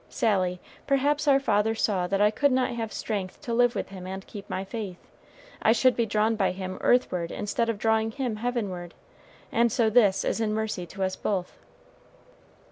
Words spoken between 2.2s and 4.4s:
could not have strength to live with him and